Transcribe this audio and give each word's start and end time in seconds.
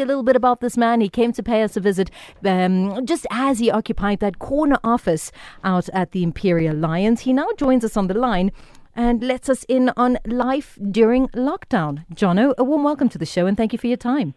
A 0.00 0.06
little 0.06 0.22
bit 0.22 0.36
about 0.36 0.60
this 0.60 0.78
man. 0.78 1.02
He 1.02 1.10
came 1.10 1.32
to 1.32 1.42
pay 1.42 1.62
us 1.62 1.76
a 1.76 1.80
visit 1.80 2.10
um, 2.44 3.04
just 3.04 3.26
as 3.30 3.58
he 3.58 3.70
occupied 3.70 4.20
that 4.20 4.38
corner 4.38 4.78
office 4.82 5.30
out 5.62 5.90
at 5.90 6.12
the 6.12 6.22
Imperial 6.22 6.74
Lions. 6.74 7.20
He 7.20 7.34
now 7.34 7.48
joins 7.58 7.84
us 7.84 7.98
on 7.98 8.06
the 8.06 8.14
line 8.14 8.50
and 8.96 9.22
lets 9.22 9.50
us 9.50 9.64
in 9.64 9.90
on 9.98 10.18
life 10.24 10.78
during 10.90 11.28
lockdown. 11.28 12.06
Jono, 12.14 12.54
a 12.56 12.64
warm 12.64 12.82
welcome 12.82 13.10
to 13.10 13.18
the 13.18 13.26
show 13.26 13.46
and 13.46 13.58
thank 13.58 13.74
you 13.74 13.78
for 13.78 13.88
your 13.88 13.98
time. 13.98 14.34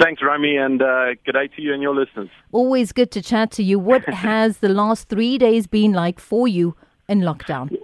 Thanks, 0.00 0.22
Romy, 0.22 0.56
and 0.56 0.80
uh, 0.80 1.14
good 1.26 1.32
day 1.32 1.48
to 1.56 1.60
you 1.62 1.74
and 1.74 1.82
your 1.82 1.94
listeners. 1.94 2.28
Always 2.52 2.92
good 2.92 3.10
to 3.10 3.20
chat 3.20 3.50
to 3.52 3.64
you. 3.64 3.80
What 3.80 4.04
has 4.08 4.58
the 4.58 4.68
last 4.68 5.08
three 5.08 5.38
days 5.38 5.66
been 5.66 5.92
like 5.92 6.20
for 6.20 6.46
you 6.46 6.76
in 7.08 7.22
lockdown? 7.22 7.76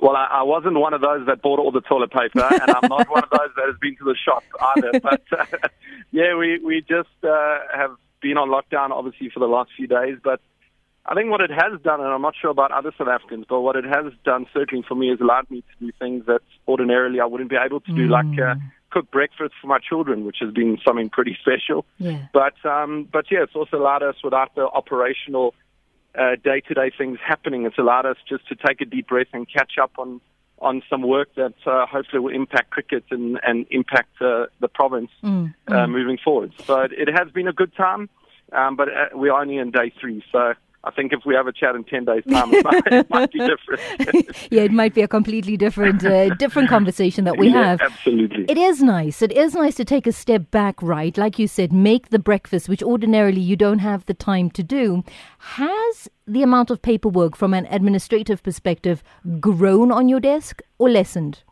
Well, 0.00 0.16
I, 0.16 0.26
I 0.40 0.42
wasn't 0.42 0.78
one 0.78 0.94
of 0.94 1.00
those 1.00 1.26
that 1.26 1.42
bought 1.42 1.58
all 1.58 1.70
the 1.72 1.80
toilet 1.82 2.10
paper, 2.10 2.42
and 2.42 2.70
I'm 2.70 2.88
not 2.88 3.08
one 3.10 3.22
of 3.22 3.30
those 3.30 3.50
that 3.56 3.66
has 3.66 3.76
been 3.80 3.96
to 3.96 4.04
the 4.04 4.16
shop 4.16 4.42
either. 4.76 4.92
But 5.02 5.22
uh, 5.38 5.68
yeah, 6.10 6.34
we 6.36 6.58
we 6.64 6.80
just 6.80 7.08
uh, 7.22 7.58
have 7.74 7.92
been 8.22 8.36
on 8.38 8.48
lockdown, 8.48 8.90
obviously, 8.90 9.30
for 9.30 9.40
the 9.40 9.46
last 9.46 9.70
few 9.76 9.86
days. 9.86 10.16
But 10.22 10.40
I 11.06 11.14
think 11.14 11.30
what 11.30 11.40
it 11.40 11.50
has 11.50 11.80
done, 11.82 12.00
and 12.00 12.08
I'm 12.08 12.22
not 12.22 12.34
sure 12.40 12.50
about 12.50 12.72
other 12.72 12.92
South 12.96 13.08
Africans, 13.08 13.46
but 13.48 13.60
what 13.60 13.76
it 13.76 13.84
has 13.84 14.12
done 14.24 14.46
certainly 14.54 14.84
for 14.86 14.94
me 14.94 15.10
is 15.10 15.20
allowed 15.20 15.50
me 15.50 15.62
to 15.62 15.86
do 15.86 15.92
things 15.98 16.26
that 16.26 16.40
ordinarily 16.68 17.20
I 17.20 17.26
wouldn't 17.26 17.50
be 17.50 17.56
able 17.56 17.80
to 17.80 17.92
do, 17.92 18.08
Mm. 18.08 18.10
like 18.10 18.38
uh, 18.40 18.54
cook 18.90 19.10
breakfast 19.10 19.54
for 19.60 19.66
my 19.68 19.78
children, 19.78 20.24
which 20.24 20.38
has 20.40 20.52
been 20.52 20.78
something 20.86 21.08
pretty 21.10 21.36
special. 21.44 21.84
Yeah. 21.98 22.26
But 22.32 22.54
um, 22.68 23.08
but 23.12 23.26
yeah, 23.30 23.42
it's 23.42 23.54
also 23.54 23.76
allowed 23.78 24.02
us 24.02 24.16
without 24.24 24.54
the 24.54 24.62
operational 24.66 25.54
uh, 26.18 26.36
day-to-day 26.42 26.90
things 26.96 27.18
happening. 27.24 27.66
It's 27.66 27.78
allowed 27.78 28.06
us 28.06 28.16
just 28.28 28.48
to 28.48 28.56
take 28.56 28.80
a 28.80 28.84
deep 28.84 29.08
breath 29.08 29.28
and 29.32 29.46
catch 29.50 29.72
up 29.80 29.92
on 29.98 30.20
on 30.60 30.82
some 30.90 31.00
work 31.02 31.34
that 31.36 31.54
uh, 31.64 31.86
hopefully 31.86 32.20
will 32.20 32.34
impact 32.34 32.70
cricket 32.70 33.04
and 33.10 33.40
and 33.42 33.66
impact 33.70 34.20
uh, 34.20 34.46
the 34.60 34.68
province 34.68 35.10
Mm, 35.22 35.54
uh, 35.68 35.86
moving 35.86 36.18
forward. 36.22 36.52
So 36.66 36.80
it, 36.80 36.92
it 36.92 37.08
has 37.08 37.30
been 37.32 37.48
a 37.48 37.52
good 37.52 37.74
time, 37.74 38.08
um, 38.52 38.76
but 38.76 38.88
uh, 38.88 39.08
we're 39.14 39.32
only 39.32 39.56
in 39.58 39.70
day 39.70 39.92
three. 40.00 40.22
So 40.32 40.54
I 40.82 40.90
think 40.90 41.12
if 41.12 41.20
we 41.26 41.34
have 41.34 41.46
a 41.46 41.52
chat 41.52 41.74
in 41.74 41.84
ten 41.84 42.06
days' 42.06 42.24
time, 42.30 42.54
it 42.54 42.64
might, 42.64 42.82
it 42.86 43.10
might 43.10 43.32
be 43.32 43.38
different. 43.52 44.46
yeah, 44.50 44.62
it 44.62 44.72
might 44.72 44.94
be 44.94 45.02
a 45.02 45.08
completely 45.08 45.58
different, 45.58 46.02
uh, 46.04 46.30
different 46.36 46.70
conversation 46.70 47.24
that 47.24 47.36
we 47.36 47.48
Yeah, 47.48 47.64
have. 47.64 47.80
absolutely. 47.82 48.46
It 48.48 48.56
is 48.56 48.82
nice. 48.82 49.20
It 49.20 49.32
is 49.32 49.54
nice 49.54 49.74
to 49.74 49.84
take 49.84 50.06
a 50.06 50.12
step 50.12 50.50
back, 50.50 50.80
right? 50.82 51.16
Like 51.18 51.38
you 51.38 51.46
said, 51.46 51.70
make 51.70 52.08
the 52.08 52.18
breakfast, 52.18 52.68
which 52.68 52.82
ordinarily 52.82 53.42
you 53.42 53.56
don't 53.56 53.80
have 53.80 54.06
the 54.06 54.14
time 54.14 54.50
to 54.52 54.62
do. 54.62 55.04
Has 55.38 56.08
the 56.26 56.42
amount 56.42 56.70
of 56.70 56.80
paperwork 56.80 57.36
from 57.36 57.52
an 57.52 57.66
administrative 57.70 58.42
perspective 58.42 59.02
grown 59.38 59.92
on 59.92 60.08
your 60.08 60.20
desk 60.20 60.62
or 60.78 60.88
lessened? 60.88 61.42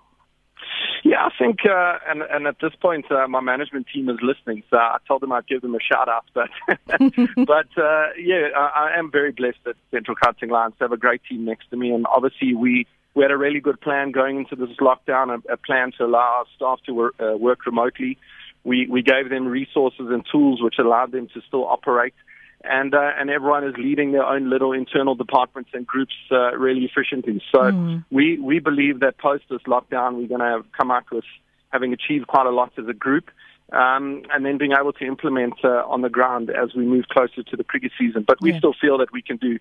Yeah, 1.04 1.26
I 1.26 1.30
think, 1.38 1.60
uh, 1.64 1.98
and 2.08 2.22
and 2.22 2.46
at 2.46 2.56
this 2.60 2.74
point, 2.80 3.10
uh, 3.10 3.26
my 3.28 3.40
management 3.40 3.86
team 3.92 4.08
is 4.08 4.18
listening, 4.22 4.62
so 4.70 4.76
I 4.76 4.98
told 5.06 5.22
them 5.22 5.32
I'd 5.32 5.46
give 5.46 5.60
them 5.60 5.74
a 5.74 5.80
shout 5.80 6.08
out. 6.08 6.24
But 6.34 6.50
but 7.46 7.82
uh, 7.82 8.06
yeah, 8.18 8.48
I, 8.56 8.90
I 8.90 8.98
am 8.98 9.10
very 9.10 9.32
blessed 9.32 9.58
that 9.64 9.76
Central 9.90 10.16
Gauteng 10.16 10.50
Lions 10.50 10.74
have 10.80 10.92
a 10.92 10.96
great 10.96 11.22
team 11.28 11.44
next 11.44 11.70
to 11.70 11.76
me, 11.76 11.90
and 11.90 12.06
obviously 12.06 12.54
we 12.54 12.86
we 13.14 13.22
had 13.22 13.30
a 13.30 13.36
really 13.36 13.60
good 13.60 13.80
plan 13.80 14.12
going 14.12 14.38
into 14.38 14.56
this 14.56 14.76
lockdown, 14.78 15.30
a, 15.30 15.52
a 15.52 15.56
plan 15.56 15.92
to 15.98 16.04
allow 16.04 16.18
our 16.38 16.44
staff 16.56 16.80
to 16.86 16.92
work, 16.92 17.14
uh, 17.20 17.36
work 17.36 17.66
remotely. 17.66 18.18
We 18.64 18.86
we 18.86 19.02
gave 19.02 19.30
them 19.30 19.46
resources 19.46 20.06
and 20.10 20.24
tools 20.30 20.62
which 20.62 20.76
allowed 20.78 21.12
them 21.12 21.28
to 21.34 21.40
still 21.46 21.66
operate. 21.66 22.14
And 22.64 22.92
uh, 22.94 23.12
and 23.18 23.30
everyone 23.30 23.64
is 23.64 23.74
leading 23.78 24.12
their 24.12 24.26
own 24.26 24.50
little 24.50 24.72
internal 24.72 25.14
departments 25.14 25.70
and 25.74 25.86
groups 25.86 26.14
uh, 26.32 26.56
really 26.56 26.84
efficiently. 26.84 27.40
So 27.52 27.70
we 28.10 28.38
we 28.38 28.58
believe 28.58 29.00
that 29.00 29.16
post 29.18 29.44
this 29.48 29.60
lockdown, 29.62 30.16
we're 30.16 30.26
going 30.26 30.40
to 30.40 30.46
have 30.56 30.64
come 30.76 30.90
out 30.90 31.04
with 31.12 31.24
having 31.70 31.92
achieved 31.92 32.26
quite 32.26 32.46
a 32.46 32.50
lot 32.50 32.72
as 32.76 32.88
a 32.88 32.92
group, 32.92 33.30
um, 33.72 34.22
and 34.32 34.44
then 34.44 34.58
being 34.58 34.72
able 34.72 34.92
to 34.94 35.04
implement 35.06 35.54
uh, 35.62 35.84
on 35.86 36.00
the 36.00 36.08
ground 36.08 36.50
as 36.50 36.74
we 36.74 36.84
move 36.84 37.04
closer 37.08 37.44
to 37.44 37.56
the 37.56 37.62
cricket 37.62 37.92
season. 37.96 38.24
But 38.26 38.40
we 38.40 38.50
Yeah. 38.50 38.58
still 38.58 38.74
feel 38.80 38.98
that 38.98 39.12
we 39.12 39.22
can 39.22 39.36
do 39.36 39.58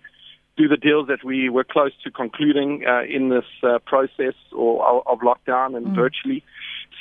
do 0.56 0.66
the 0.66 0.76
deals 0.76 1.06
that 1.06 1.22
we 1.22 1.48
were 1.48 1.62
close 1.62 1.92
to 2.02 2.10
concluding 2.10 2.84
uh, 2.84 3.02
in 3.02 3.28
this 3.28 3.44
uh, 3.62 3.78
process 3.86 4.34
or 4.50 4.84
of 5.06 5.20
lockdown 5.20 5.76
and 5.76 5.86
virtually. 5.94 6.42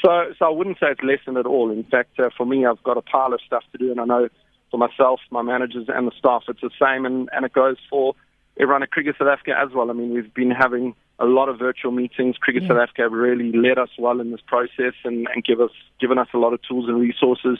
So, 0.05 0.31
so 0.37 0.45
I 0.45 0.49
wouldn't 0.49 0.77
say 0.79 0.91
it's 0.91 1.01
lessened 1.01 1.37
at 1.37 1.47
all. 1.47 1.71
In 1.71 1.83
fact, 1.83 2.19
uh, 2.19 2.29
for 2.37 2.45
me, 2.45 2.67
I've 2.67 2.83
got 2.83 2.97
a 2.97 3.01
pile 3.01 3.33
of 3.33 3.41
stuff 3.41 3.63
to 3.71 3.79
do, 3.79 3.89
and 3.89 3.99
I 3.99 4.05
know 4.05 4.29
for 4.71 4.77
myself, 4.77 5.19
my 5.31 5.41
managers, 5.41 5.87
and 5.87 6.07
the 6.07 6.11
staff, 6.17 6.43
it's 6.47 6.61
the 6.61 6.69
same, 6.79 7.05
and, 7.05 7.29
and 7.31 7.45
it 7.45 7.53
goes 7.53 7.77
for 7.89 8.15
everyone 8.59 8.83
at 8.83 8.91
Cricket 8.91 9.15
South 9.17 9.27
Africa 9.27 9.53
as 9.57 9.71
well. 9.73 9.89
I 9.89 9.93
mean, 9.93 10.13
we've 10.13 10.33
been 10.33 10.51
having 10.51 10.95
a 11.19 11.25
lot 11.25 11.49
of 11.49 11.57
virtual 11.57 11.91
meetings. 11.91 12.37
Cricket 12.37 12.63
Yeah. 12.63 12.69
South 12.69 12.77
Africa 12.77 13.09
really 13.09 13.51
led 13.51 13.77
us 13.77 13.89
well 13.97 14.19
in 14.19 14.31
this 14.31 14.41
process 14.45 14.93
and, 15.03 15.27
and 15.33 15.43
give 15.43 15.61
us 15.61 15.71
given 15.99 16.17
us 16.17 16.27
a 16.33 16.37
lot 16.37 16.53
of 16.53 16.61
tools 16.63 16.87
and 16.87 16.99
resources 16.99 17.59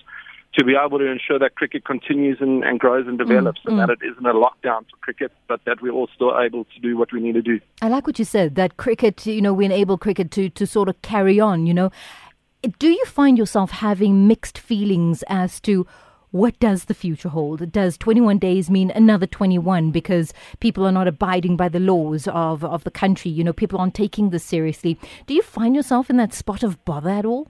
to 0.54 0.64
be 0.64 0.76
able 0.76 0.98
to 0.98 1.06
ensure 1.06 1.38
that 1.38 1.56
cricket 1.56 1.86
continues 1.86 2.38
and, 2.40 2.64
and 2.64 2.80
grows 2.80 3.06
and 3.08 3.18
develops, 3.18 3.60
mm, 3.62 3.70
and 3.70 3.80
that 3.80 3.90
mm. 3.90 4.02
it 4.02 4.12
isn't 4.12 4.26
a 4.26 4.34
lockdown 4.34 4.86
for 4.90 4.98
cricket, 5.02 5.32
but 5.48 5.64
that 5.66 5.82
we're 5.82 5.92
all 5.92 6.10
still 6.16 6.34
able 6.40 6.66
to 6.66 6.80
do 6.80 6.98
what 6.98 7.12
we 7.12 7.20
need 7.20 7.34
to 7.34 7.42
do. 7.42 7.60
I 7.82 7.90
like 7.90 8.08
what 8.08 8.18
you 8.18 8.26
said 8.26 8.56
that 8.56 8.78
cricket, 8.78 9.26
you 9.26 9.42
know, 9.42 9.54
we 9.54 9.66
enable 9.66 9.98
cricket 9.98 10.32
to, 10.32 10.50
to 10.50 10.66
sort 10.66 10.90
of 10.90 11.00
carry 11.02 11.40
on, 11.40 11.68
you 11.68 11.74
know. 11.74 11.92
Do 12.80 12.90
you 12.90 13.06
find 13.06 13.38
yourself 13.38 13.70
having 13.70 14.28
mixed 14.28 14.58
feelings 14.58 15.24
as 15.28 15.60
to 15.62 15.86
what 16.32 16.60
does 16.60 16.86
the 16.86 16.94
future 16.94 17.30
hold? 17.30 17.72
Does 17.72 17.98
21 17.98 18.38
days 18.40 18.70
mean 18.70 18.92
another 18.92 19.26
21 19.26 19.92
because 19.92 20.34
people 20.60 20.86
are 20.86 20.92
not 20.92 21.08
abiding 21.08 21.56
by 21.56 21.70
the 21.70 21.80
laws 21.80 22.28
of, 22.28 22.64
of 22.64 22.84
the 22.84 22.92
country? 22.92 23.32
You 23.32 23.44
know, 23.44 23.54
people 23.54 23.80
aren't 23.80 23.96
taking 23.96 24.30
this 24.30 24.44
seriously. 24.44 25.00
Do 25.26 25.34
you 25.34 25.42
find 25.42 25.76
yourself 25.76 26.10
in 26.10 26.18
that 26.18 26.34
spot 26.34 26.64
of 26.64 26.84
bother 26.86 27.10
at 27.10 27.26
all? 27.26 27.50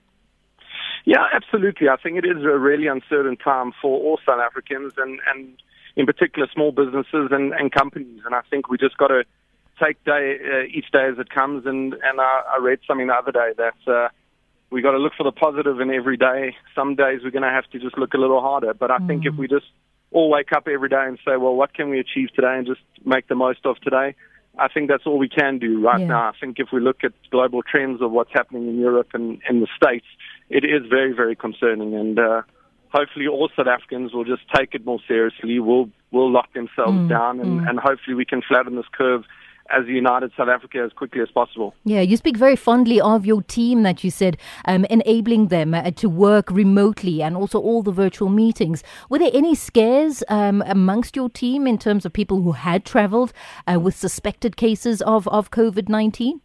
Yeah, 1.04 1.24
absolutely. 1.32 1.88
I 1.88 1.96
think 1.96 2.18
it 2.18 2.24
is 2.24 2.44
a 2.44 2.58
really 2.58 2.86
uncertain 2.86 3.36
time 3.36 3.72
for 3.80 3.98
all 3.98 4.20
South 4.26 4.40
Africans 4.40 4.92
and, 4.96 5.20
and 5.26 5.60
in 5.96 6.06
particular 6.06 6.46
small 6.52 6.70
businesses 6.70 7.30
and, 7.30 7.52
and 7.54 7.72
companies. 7.72 8.20
And 8.24 8.34
I 8.34 8.42
think 8.50 8.68
we 8.68 8.78
just 8.78 8.96
got 8.98 9.08
to 9.08 9.24
take 9.82 10.02
day 10.04 10.36
uh, 10.38 10.64
each 10.64 10.90
day 10.92 11.08
as 11.10 11.18
it 11.18 11.30
comes. 11.30 11.66
And, 11.66 11.94
and 11.94 12.20
I, 12.20 12.42
I 12.56 12.58
read 12.60 12.80
something 12.86 13.06
the 13.06 13.14
other 13.14 13.32
day 13.32 13.52
that 13.56 13.92
uh, 13.92 14.08
we 14.70 14.82
got 14.82 14.92
to 14.92 14.98
look 14.98 15.14
for 15.16 15.24
the 15.24 15.32
positive 15.32 15.80
in 15.80 15.90
every 15.90 16.16
day. 16.16 16.54
Some 16.74 16.94
days 16.94 17.20
we're 17.24 17.30
going 17.30 17.42
to 17.42 17.50
have 17.50 17.68
to 17.70 17.78
just 17.78 17.96
look 17.96 18.14
a 18.14 18.18
little 18.18 18.40
harder. 18.40 18.74
But 18.74 18.90
I 18.90 18.98
think 18.98 19.24
if 19.24 19.34
mm. 19.34 19.38
we 19.38 19.48
just 19.48 19.66
all 20.10 20.30
wake 20.30 20.52
up 20.52 20.68
every 20.68 20.88
day 20.88 21.04
and 21.06 21.18
say, 21.24 21.36
well, 21.36 21.54
what 21.54 21.74
can 21.74 21.90
we 21.90 21.98
achieve 21.98 22.28
today 22.34 22.56
and 22.56 22.66
just 22.66 22.80
make 23.04 23.28
the 23.28 23.34
most 23.34 23.60
of 23.64 23.78
today? 23.80 24.14
I 24.58 24.68
think 24.68 24.88
that's 24.88 25.06
all 25.06 25.18
we 25.18 25.28
can 25.28 25.58
do 25.58 25.80
right 25.80 26.00
Yeah. 26.00 26.06
now. 26.06 26.28
I 26.28 26.32
think 26.38 26.58
if 26.58 26.68
we 26.72 26.80
look 26.80 27.04
at 27.04 27.12
global 27.30 27.62
trends 27.62 28.02
of 28.02 28.10
what's 28.10 28.32
happening 28.32 28.68
in 28.68 28.78
Europe 28.78 29.10
and 29.14 29.40
in 29.48 29.60
the 29.60 29.68
States, 29.76 30.06
it 30.50 30.64
is 30.64 30.86
very, 30.88 31.12
very 31.12 31.36
concerning. 31.36 31.94
And 31.94 32.18
uh, 32.18 32.42
hopefully 32.88 33.26
all 33.26 33.48
South 33.56 33.68
Africans 33.68 34.12
will 34.12 34.24
just 34.24 34.42
take 34.54 34.74
it 34.74 34.84
more 34.84 34.98
seriously, 35.06 35.60
will 35.60 35.90
will 36.10 36.30
lock 36.30 36.52
themselves 36.54 36.96
mm. 36.96 37.08
down, 37.08 37.38
and, 37.38 37.60
mm. 37.60 37.68
and 37.68 37.78
hopefully 37.78 38.14
we 38.14 38.24
can 38.24 38.40
flatten 38.40 38.76
this 38.76 38.86
curve 38.92 39.24
as 39.70 39.84
a 39.86 39.90
united 39.90 40.32
South 40.36 40.48
Africa 40.48 40.78
as 40.84 40.92
quickly 40.92 41.20
as 41.20 41.30
possible. 41.30 41.74
Yeah, 41.84 42.00
you 42.00 42.16
speak 42.16 42.36
very 42.36 42.56
fondly 42.56 43.00
of 43.00 43.26
your 43.26 43.42
team 43.42 43.82
that 43.82 44.02
you 44.02 44.10
said, 44.10 44.36
um, 44.64 44.84
enabling 44.86 45.48
them 45.48 45.74
uh, 45.74 45.90
to 45.92 46.08
work 46.08 46.50
remotely 46.50 47.22
and 47.22 47.36
also 47.36 47.60
all 47.60 47.82
the 47.82 47.92
virtual 47.92 48.28
meetings. 48.28 48.82
Were 49.08 49.18
there 49.18 49.30
any 49.34 49.54
scares 49.54 50.22
um, 50.28 50.62
amongst 50.66 51.16
your 51.16 51.28
team 51.28 51.66
in 51.66 51.78
terms 51.78 52.04
of 52.04 52.12
people 52.12 52.42
who 52.42 52.52
had 52.52 52.84
traveled 52.84 53.32
uh, 53.66 53.78
with 53.78 53.96
suspected 53.96 54.56
cases 54.56 55.02
of, 55.02 55.28
of 55.28 55.50
COVID 55.50 55.88
19? 55.88 56.40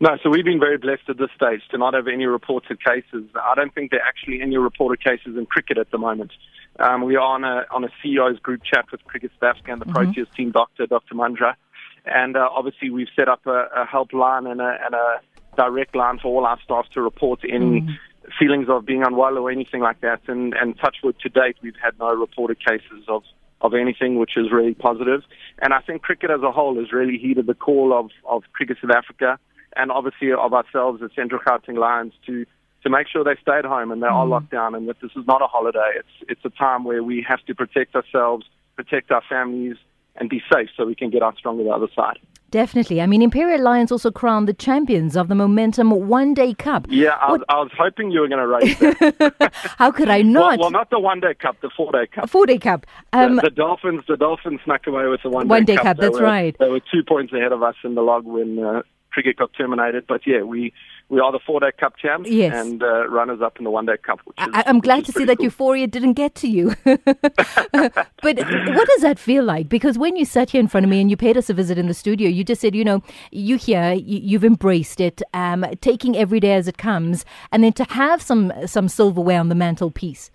No, 0.00 0.16
so 0.22 0.30
we've 0.30 0.44
been 0.44 0.60
very 0.60 0.78
blessed 0.78 1.08
at 1.08 1.18
this 1.18 1.30
stage 1.34 1.60
to 1.72 1.78
not 1.78 1.94
have 1.94 2.06
any 2.06 2.26
reported 2.26 2.78
cases. 2.84 3.24
I 3.34 3.54
don't 3.56 3.74
think 3.74 3.90
there 3.90 4.00
are 4.00 4.06
actually 4.06 4.40
any 4.40 4.56
reported 4.56 5.02
cases 5.02 5.36
in 5.36 5.46
cricket 5.46 5.76
at 5.76 5.90
the 5.90 5.98
moment. 5.98 6.30
Um, 6.78 7.02
we 7.02 7.16
are 7.16 7.34
on 7.34 7.42
a 7.42 7.64
on 7.72 7.82
a 7.82 7.88
CEO's 8.00 8.38
group 8.38 8.62
chat 8.62 8.84
with 8.92 9.02
Cricket 9.04 9.32
South 9.40 9.56
Africa 9.56 9.72
and 9.72 9.80
the 9.80 9.86
Proteas 9.86 10.32
team 10.36 10.52
doctor, 10.52 10.86
Dr. 10.86 11.16
Manjra, 11.16 11.54
and 12.04 12.36
uh, 12.36 12.48
obviously 12.54 12.90
we've 12.90 13.08
set 13.16 13.28
up 13.28 13.46
a, 13.46 13.68
a 13.76 13.86
helpline 13.86 14.50
and 14.50 14.60
a, 14.60 14.78
and 14.84 14.94
a 14.94 15.20
direct 15.56 15.94
line 15.94 16.18
for 16.18 16.28
all 16.28 16.46
our 16.46 16.58
staff 16.62 16.86
to 16.94 17.02
report 17.02 17.40
any 17.48 17.98
feelings 18.38 18.68
of 18.68 18.84
being 18.84 19.02
unwell 19.02 19.38
or 19.38 19.50
anything 19.50 19.80
like 19.80 20.00
that. 20.00 20.20
And 20.28 20.54
and 20.54 20.78
touch 20.78 20.96
wood 21.02 21.16
to 21.20 21.28
date, 21.28 21.56
we've 21.62 21.76
had 21.82 21.98
no 21.98 22.14
reported 22.14 22.58
cases 22.64 23.04
of 23.08 23.22
of 23.60 23.74
anything, 23.74 24.18
which 24.18 24.36
is 24.36 24.52
really 24.52 24.74
positive. 24.74 25.22
And 25.60 25.74
I 25.74 25.80
think 25.80 26.02
cricket 26.02 26.30
as 26.30 26.42
a 26.42 26.52
whole 26.52 26.76
has 26.78 26.92
really 26.92 27.18
heeded 27.18 27.46
the 27.46 27.54
call 27.54 27.92
of 27.98 28.10
of 28.24 28.44
Cricket 28.52 28.78
South 28.80 28.92
Africa 28.96 29.38
and 29.76 29.90
obviously 29.90 30.32
of 30.32 30.52
ourselves 30.52 31.02
at 31.02 31.10
Central 31.14 31.40
Gauteng 31.40 31.78
Lions 31.78 32.12
to 32.26 32.46
to 32.84 32.90
make 32.90 33.08
sure 33.08 33.24
they 33.24 33.36
stay 33.42 33.58
at 33.58 33.64
home 33.64 33.90
and 33.90 34.00
they 34.00 34.06
are 34.06 34.24
locked 34.24 34.52
down 34.52 34.74
and 34.76 34.88
that 34.88 35.00
this 35.00 35.10
is 35.16 35.26
not 35.26 35.42
a 35.42 35.46
holiday. 35.46 35.92
It's 35.96 36.30
it's 36.30 36.44
a 36.44 36.50
time 36.50 36.84
where 36.84 37.02
we 37.02 37.24
have 37.28 37.44
to 37.46 37.54
protect 37.54 37.94
ourselves, 37.96 38.46
protect 38.76 39.10
our 39.10 39.22
families, 39.28 39.76
and 40.18 40.28
be 40.28 40.42
safe 40.52 40.68
so 40.76 40.84
we 40.84 40.94
can 40.94 41.10
get 41.10 41.22
out 41.22 41.36
stronger 41.36 41.64
the 41.64 41.70
other 41.70 41.88
side. 41.94 42.18
Definitely. 42.50 43.02
I 43.02 43.06
mean, 43.06 43.20
Imperial 43.20 43.60
Lions 43.62 43.92
also 43.92 44.10
crowned 44.10 44.48
the 44.48 44.54
champions 44.54 45.18
of 45.18 45.28
the 45.28 45.34
Momentum 45.34 45.90
One 45.90 46.32
Day 46.32 46.54
Cup. 46.54 46.86
Yeah, 46.88 47.10
I 47.20 47.32
was, 47.32 47.42
I 47.50 47.56
was 47.56 47.70
hoping 47.78 48.10
you 48.10 48.20
were 48.20 48.28
going 48.28 48.40
to 48.40 48.46
raise 48.46 48.78
that. 48.78 49.52
How 49.76 49.90
could 49.90 50.08
I 50.08 50.22
not? 50.22 50.58
well, 50.58 50.70
not 50.70 50.88
the 50.88 50.98
one 50.98 51.20
day 51.20 51.34
cup, 51.34 51.60
the 51.60 51.68
four 51.76 51.92
day 51.92 52.06
cup. 52.06 52.30
four 52.30 52.46
day 52.46 52.56
cup. 52.56 52.86
Um, 53.12 53.36
the, 53.36 53.42
the 53.42 53.50
Dolphins, 53.50 54.02
the 54.08 54.16
Dolphins 54.16 54.60
snuck 54.64 54.86
away 54.86 55.06
with 55.08 55.20
the 55.22 55.28
one 55.28 55.46
day 55.46 55.50
One 55.50 55.64
day 55.66 55.76
cup. 55.76 55.84
cup, 55.84 55.96
They 55.98 56.06
that's 56.06 56.16
were- 56.18 56.24
right. 56.24 56.56
They 56.58 56.68
were 56.70 56.80
two 56.80 57.02
points 57.06 57.34
ahead 57.34 57.52
of 57.52 57.62
us 57.62 57.74
in 57.84 57.94
the 57.94 58.02
log 58.02 58.24
when 58.24 58.58
uh, 58.64 58.80
cricket 59.10 59.36
got 59.36 59.50
terminated. 59.56 60.04
But 60.06 60.26
yeah, 60.26 60.42
we 60.42 60.72
we 61.08 61.20
are 61.20 61.32
the 61.32 61.38
four 61.44 61.60
day 61.60 61.70
cup 61.78 61.96
champs 61.96 62.28
Yes. 62.30 62.54
and 62.54 62.82
uh, 62.82 63.08
runners 63.08 63.40
up 63.40 63.58
in 63.58 63.64
the 63.64 63.70
one 63.70 63.86
day 63.86 63.96
cup. 63.96 64.20
Which 64.24 64.36
is, 64.40 64.48
I, 64.52 64.64
I'm 64.66 64.76
which 64.76 64.84
glad 64.84 65.04
to 65.06 65.12
see 65.12 65.24
that 65.24 65.38
cool. 65.38 65.44
euphoria 65.44 65.86
didn't 65.86 66.14
get 66.14 66.34
to 66.36 66.48
you. 66.48 66.74
but 66.84 68.04
what 68.22 68.88
does 68.88 69.00
that 69.02 69.18
feel 69.18 69.44
like? 69.44 69.68
Because 69.68 69.98
when 69.98 70.16
you 70.16 70.24
sat 70.24 70.50
here 70.50 70.60
in 70.60 70.68
front 70.68 70.84
of 70.84 70.90
me 70.90 71.00
and 71.00 71.10
you 71.10 71.16
paid 71.16 71.36
us 71.36 71.48
a 71.48 71.54
visit 71.54 71.78
in 71.78 71.86
the 71.86 71.94
studio, 71.94 72.28
you 72.28 72.44
just 72.44 72.60
said, 72.60 72.74
you 72.74 72.84
know, 72.84 73.02
you 73.30 73.56
here, 73.56 73.92
you, 73.92 74.20
you've 74.22 74.44
embraced 74.44 75.00
it, 75.00 75.22
um, 75.34 75.64
taking 75.80 76.16
every 76.16 76.40
day 76.40 76.54
as 76.54 76.68
it 76.68 76.78
comes, 76.78 77.24
and 77.52 77.64
then 77.64 77.72
to 77.74 77.84
have 77.84 78.20
some 78.22 78.52
some 78.66 78.88
silverware 78.88 79.40
on 79.40 79.48
the 79.48 79.54
mantelpiece. 79.54 80.30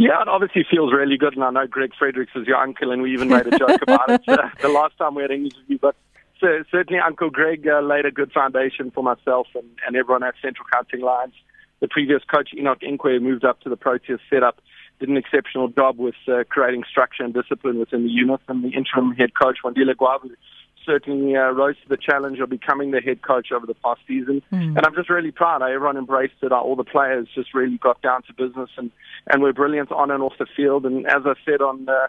Yeah, 0.00 0.22
it 0.22 0.28
obviously 0.28 0.64
feels 0.70 0.92
really 0.92 1.16
good, 1.16 1.34
and 1.34 1.42
I 1.42 1.50
know 1.50 1.66
Greg 1.66 1.90
Fredericks 1.98 2.30
is 2.36 2.46
your 2.46 2.56
uncle, 2.58 2.92
and 2.92 3.02
we 3.02 3.12
even 3.12 3.28
made 3.28 3.48
a 3.48 3.58
joke 3.58 3.82
about 3.82 4.08
it 4.10 4.20
uh, 4.28 4.48
the 4.62 4.68
last 4.68 4.96
time 4.96 5.16
we 5.16 5.22
had 5.22 5.32
an 5.32 5.46
interview. 5.46 5.76
But 5.80 5.96
cer- 6.40 6.66
certainly, 6.70 7.00
Uncle 7.00 7.30
Greg 7.30 7.66
uh, 7.66 7.80
laid 7.80 8.06
a 8.06 8.10
good 8.10 8.32
foundation 8.32 8.90
for 8.90 9.02
myself 9.02 9.46
and, 9.54 9.68
and 9.86 9.96
everyone 9.96 10.22
at 10.22 10.34
Central 10.42 10.66
Gauteng 10.72 11.02
Lions. 11.02 11.34
The 11.80 11.88
previous 11.88 12.22
coach, 12.24 12.50
Enoch 12.56 12.80
Nkwe, 12.80 13.22
moved 13.22 13.44
up 13.44 13.60
to 13.60 13.68
the 13.68 13.76
Proteas 13.76 14.18
setup, 14.28 14.60
did 14.98 15.08
an 15.08 15.16
exceptional 15.16 15.68
job 15.68 15.98
with 15.98 16.16
uh, 16.26 16.42
creating 16.48 16.82
structure 16.90 17.22
and 17.22 17.32
discipline 17.32 17.78
within 17.78 18.02
the 18.02 18.10
unit, 18.10 18.40
and 18.48 18.64
the 18.64 18.70
interim 18.70 19.12
head 19.12 19.30
coach, 19.40 19.58
Wandile 19.64 19.94
Gwavu, 19.94 20.30
certainly 20.84 21.36
uh, 21.36 21.50
rose 21.50 21.76
to 21.82 21.88
the 21.88 21.96
challenge 21.96 22.40
of 22.40 22.48
becoming 22.48 22.90
the 22.90 23.00
head 23.00 23.22
coach 23.22 23.52
over 23.52 23.66
the 23.66 23.74
past 23.74 24.00
season. 24.08 24.42
And 24.76 24.86
I'm 24.86 24.94
just 24.94 25.10
really 25.10 25.30
proud. 25.30 25.62
Everyone 25.62 25.96
embraced 25.96 26.42
it. 26.42 26.50
All 26.50 26.76
the 26.76 26.84
players 26.84 27.28
just 27.34 27.54
really 27.54 27.76
got 27.78 28.00
down 28.02 28.22
to 28.22 28.32
business 28.32 28.70
and, 28.76 28.90
and 29.30 29.42
were 29.42 29.52
brilliant 29.52 29.92
on 29.92 30.10
and 30.10 30.22
off 30.22 30.32
the 30.38 30.46
field. 30.56 30.86
And 30.86 31.06
as 31.06 31.22
I 31.26 31.34
said 31.44 31.60
on 31.60 31.88
uh, 31.88 32.08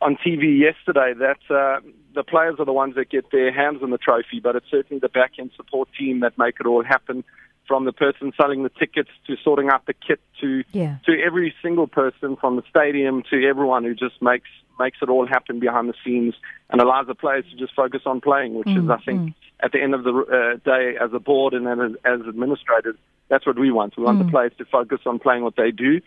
on 0.00 0.16
TV 0.16 0.58
yesterday, 0.58 1.12
that 1.18 1.54
uh, 1.54 1.80
the 2.14 2.22
players 2.22 2.56
are 2.58 2.64
the 2.64 2.72
ones 2.72 2.94
that 2.94 3.10
get 3.10 3.30
their 3.30 3.52
hands 3.52 3.82
on 3.82 3.90
the 3.90 3.98
trophy, 3.98 4.40
but 4.42 4.56
it's 4.56 4.70
certainly 4.70 4.98
the 5.00 5.08
back 5.08 5.32
end 5.38 5.50
support 5.56 5.88
team 5.98 6.20
that 6.20 6.36
make 6.38 6.56
it 6.60 6.66
all 6.66 6.82
happen. 6.82 7.24
From 7.68 7.84
the 7.84 7.92
person 7.92 8.32
selling 8.36 8.64
the 8.64 8.70
tickets 8.70 9.08
to 9.28 9.36
sorting 9.42 9.68
out 9.70 9.86
the 9.86 9.94
kit 9.94 10.20
to 10.40 10.64
Yeah. 10.72 10.96
to 11.06 11.22
every 11.22 11.54
single 11.62 11.86
person 11.86 12.36
from 12.36 12.56
the 12.56 12.62
stadium 12.68 13.22
to 13.30 13.46
everyone 13.46 13.84
who 13.84 13.94
just 13.94 14.20
makes 14.20 14.48
makes 14.80 14.98
it 15.00 15.08
all 15.08 15.26
happen 15.26 15.60
behind 15.60 15.88
the 15.88 15.94
scenes 16.04 16.34
and 16.70 16.80
allows 16.80 17.06
the 17.06 17.14
players 17.14 17.44
to 17.50 17.56
just 17.56 17.72
focus 17.74 18.02
on 18.04 18.20
playing, 18.20 18.54
which 18.54 18.68
is 18.68 18.90
I 18.90 18.96
think 18.98 19.34
at 19.60 19.70
the 19.70 19.80
end 19.80 19.94
of 19.94 20.02
the 20.02 20.12
uh, 20.12 20.56
day 20.68 20.96
as 21.00 21.12
a 21.14 21.20
board 21.20 21.54
and 21.54 21.66
as, 21.68 21.92
as 22.04 22.20
administrators, 22.26 22.96
that's 23.28 23.46
what 23.46 23.58
we 23.58 23.70
want. 23.70 23.96
We 23.96 24.02
want 24.02 24.18
the 24.18 24.30
players 24.30 24.52
to 24.58 24.64
focus 24.64 25.00
on 25.06 25.20
playing 25.20 25.44
what 25.44 25.54
they 25.56 25.70
do 25.70 26.00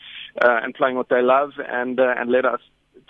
uh, 0.43 0.59
and 0.61 0.75
playing 0.75 0.97
what 0.97 1.07
they 1.09 1.21
love 1.21 1.53
and 1.67 1.99
uh, 1.99 2.15
and 2.17 2.29
let 2.31 2.45
us 2.45 2.59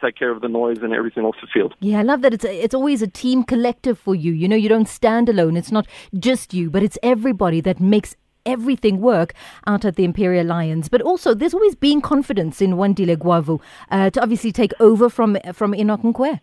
take 0.02 0.16
care 0.18 0.32
of 0.32 0.42
the 0.42 0.48
noise 0.48 0.80
and 0.82 0.94
everything 0.94 1.24
off 1.24 1.36
the 1.42 1.48
field. 1.54 1.74
Yeah, 1.80 2.00
I 2.00 2.04
love 2.04 2.22
that. 2.22 2.34
It's 2.34 2.46
it's 2.46 2.74
always 2.74 3.02
a 3.02 3.08
team 3.08 3.44
collective 3.44 3.98
for 3.98 4.16
you. 4.16 4.32
You 4.32 4.48
know, 4.48 4.56
you 4.56 4.70
don't 4.70 4.88
stand 4.88 5.30
alone. 5.30 5.58
It's 5.58 5.72
not 5.72 5.88
just 6.18 6.54
you, 6.54 6.70
but 6.70 6.84
it's 6.84 6.98
everybody 7.04 7.62
that 7.62 7.80
makes 7.80 8.16
everything 8.46 9.02
work 9.02 9.34
out 9.66 9.86
at 9.86 9.96
the 9.96 10.04
Imperial 10.04 10.46
Lions. 10.46 10.90
But 10.90 11.02
also, 11.02 11.34
there's 11.34 11.54
always 11.54 11.76
been 11.76 12.02
confidence 12.02 12.62
in 12.62 12.74
Wandile 12.74 13.18
Gwavu 13.18 13.60
uh, 13.90 14.10
to 14.12 14.22
obviously 14.22 14.52
take 14.52 14.74
over 14.80 15.10
from 15.10 15.38
from 15.54 15.74
Enoch 15.74 16.02
Nkwe. 16.02 16.40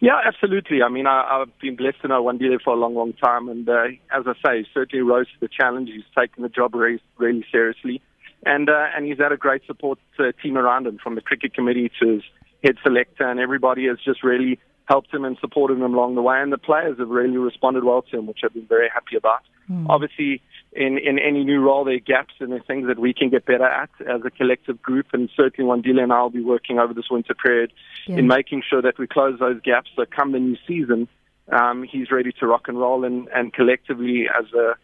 Yeah, 0.00 0.20
absolutely. 0.26 0.82
I 0.82 0.90
mean, 0.90 1.06
I, 1.06 1.22
I've 1.22 1.58
been 1.58 1.76
blessed 1.76 2.02
to 2.02 2.08
know 2.08 2.22
Wandile 2.22 2.60
for 2.62 2.74
a 2.74 2.76
long, 2.76 2.94
long 2.94 3.14
time, 3.14 3.48
and 3.48 3.66
uh, 3.66 3.84
as 4.14 4.24
I 4.26 4.34
say, 4.44 4.58
he 4.58 4.66
certainly 4.74 5.02
rose 5.02 5.26
to 5.26 5.40
the 5.40 5.48
challenge. 5.48 5.88
He's 5.88 6.04
taken 6.16 6.42
the 6.42 6.50
job 6.50 6.74
really, 6.74 7.00
really 7.16 7.46
seriously, 7.50 8.02
and 8.44 8.68
uh, 8.68 8.86
and 8.94 9.06
he's 9.06 9.18
had 9.18 9.32
a 9.32 9.38
great 9.38 9.62
support 9.66 9.98
uh, 10.18 10.32
team 10.42 10.58
around 10.58 10.86
him, 10.86 10.98
from 11.02 11.14
the 11.14 11.22
cricket 11.22 11.54
committee 11.54 11.90
to 12.00 12.08
his 12.14 12.22
head 12.62 12.76
selector, 12.82 13.28
and 13.28 13.40
everybody 13.40 13.86
has 13.86 13.98
just 14.04 14.22
really 14.22 14.58
helped 14.86 15.12
him 15.12 15.24
and 15.24 15.36
supported 15.40 15.78
him 15.78 15.94
along 15.94 16.14
the 16.14 16.22
way. 16.22 16.40
And 16.40 16.52
the 16.52 16.58
players 16.58 16.98
have 16.98 17.08
really 17.08 17.36
responded 17.36 17.84
well 17.84 18.02
to 18.02 18.18
him, 18.18 18.26
which 18.26 18.40
I've 18.44 18.54
been 18.54 18.66
very 18.66 18.88
happy 18.92 19.16
about. 19.16 19.42
Hmm. 19.66 19.86
Obviously, 19.90 20.40
in, 20.72 20.98
in 20.98 21.18
any 21.18 21.42
new 21.42 21.60
role, 21.60 21.84
there 21.84 21.94
are 21.94 21.98
gaps 21.98 22.34
and 22.38 22.52
there 22.52 22.60
are 22.60 22.62
things 22.62 22.86
that 22.86 22.98
we 22.98 23.12
can 23.12 23.30
get 23.30 23.46
better 23.46 23.66
at 23.66 23.90
as 24.02 24.20
a 24.24 24.30
collective 24.30 24.80
group. 24.80 25.06
And 25.12 25.28
certainly, 25.36 25.68
Wandile 25.68 26.02
and 26.02 26.12
I 26.12 26.22
will 26.22 26.30
be 26.30 26.42
working 26.42 26.78
over 26.78 26.94
this 26.94 27.10
winter 27.10 27.34
period 27.34 27.72
Yeah. 28.06 28.18
in 28.18 28.28
making 28.28 28.62
sure 28.68 28.80
that 28.82 28.98
we 28.98 29.06
close 29.06 29.38
those 29.40 29.60
gaps. 29.62 29.90
So, 29.96 30.04
come 30.06 30.32
the 30.32 30.38
new 30.38 30.56
season, 30.68 31.08
um, 31.50 31.82
he's 31.82 32.10
ready 32.12 32.32
to 32.38 32.46
rock 32.46 32.68
and 32.68 32.78
roll. 32.78 33.04
And, 33.04 33.28
and 33.34 33.52
collectively, 33.52 34.28
as 34.28 34.52
a 34.52 34.76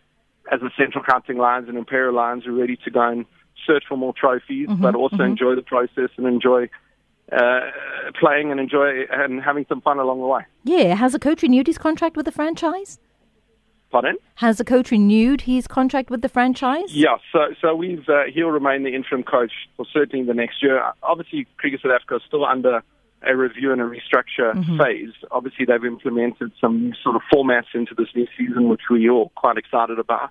as 0.50 0.60
a 0.62 0.70
Central 0.76 1.04
Gauteng 1.04 1.36
Lions 1.36 1.68
and 1.68 1.78
Imperial 1.78 2.14
Lions, 2.14 2.44
we're 2.44 2.58
ready 2.60 2.76
to 2.84 2.90
go 2.90 3.02
and 3.02 3.24
search 3.64 3.84
for 3.88 3.96
more 3.96 4.12
trophies, 4.12 4.68
mm-hmm. 4.68 4.82
but 4.82 4.96
also 4.96 5.16
mm-hmm. 5.16 5.30
enjoy 5.30 5.54
the 5.54 5.62
process 5.62 6.10
and 6.16 6.26
enjoy 6.26 6.68
uh, 7.36 7.60
playing 8.18 8.50
and 8.50 8.60
enjoy 8.60 9.04
and 9.10 9.42
having 9.42 9.64
some 9.68 9.80
fun 9.80 9.98
along 9.98 10.20
the 10.20 10.26
way. 10.26 10.42
Yeah, 10.64 10.94
has 10.94 11.12
the 11.12 11.18
coach 11.18 11.42
renewed 11.42 11.66
his 11.66 11.78
contract 11.78 12.16
with 12.16 12.26
the 12.26 12.32
franchise? 12.32 12.98
Pardon? 13.90 14.16
Has 14.36 14.56
the 14.56 14.64
coach 14.64 14.90
renewed 14.90 15.42
his 15.42 15.66
contract 15.66 16.08
with 16.08 16.22
the 16.22 16.28
franchise? 16.28 16.94
Yeah, 16.94 17.16
so 17.30 17.54
so 17.60 17.74
we've 17.74 18.08
uh, 18.08 18.22
he'll 18.32 18.48
remain 18.50 18.84
the 18.84 18.94
interim 18.94 19.22
coach 19.22 19.52
for 19.76 19.84
certainly 19.92 20.24
the 20.24 20.34
next 20.34 20.62
year. 20.62 20.82
Obviously, 21.02 21.46
Cricket 21.58 21.80
South 21.82 21.92
Africa 21.92 22.16
is 22.16 22.22
still 22.26 22.44
under 22.44 22.82
a 23.24 23.36
review 23.36 23.70
and 23.70 23.80
a 23.80 23.84
restructure 23.84 24.54
phase. 24.78 25.12
Obviously, 25.30 25.66
they've 25.66 25.84
implemented 25.84 26.52
some 26.60 26.84
new 26.84 26.94
sort 27.02 27.16
of 27.16 27.22
formats 27.32 27.74
into 27.74 27.94
this 27.94 28.08
new 28.16 28.26
season, 28.36 28.68
which 28.68 28.88
we 28.90 29.08
all 29.08 29.30
quite 29.36 29.58
excited 29.58 29.98
about, 29.98 30.30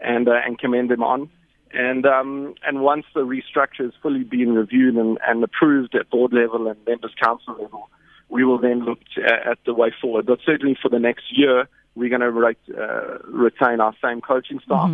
and 0.00 0.28
uh, 0.28 0.40
and 0.46 0.58
commend 0.58 0.88
them 0.88 1.02
on. 1.02 1.28
And 1.74 2.04
um, 2.06 2.54
and 2.66 2.82
once 2.82 3.06
the 3.14 3.20
restructure 3.20 3.84
has 3.84 3.92
fully 4.02 4.24
been 4.24 4.54
reviewed 4.54 4.96
and, 4.96 5.18
and 5.26 5.42
approved 5.42 5.94
at 5.94 6.10
board 6.10 6.32
level 6.32 6.68
and 6.68 6.78
members 6.86 7.12
council 7.22 7.54
level, 7.60 7.88
we 8.28 8.44
will 8.44 8.58
then 8.58 8.84
look 8.84 8.98
to, 9.14 9.22
at 9.22 9.58
the 9.64 9.74
way 9.74 9.92
forward. 10.00 10.26
But 10.26 10.40
certainly 10.44 10.76
for 10.80 10.88
the 10.88 10.98
next 10.98 11.24
year, 11.30 11.68
we're 11.94 12.08
going 12.08 12.20
to 12.20 12.82
uh, 12.82 13.18
retain 13.26 13.80
our 13.80 13.94
same 14.02 14.20
coaching 14.20 14.60
staff, 14.64 14.90